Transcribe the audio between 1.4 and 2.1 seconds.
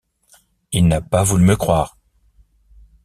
me croire.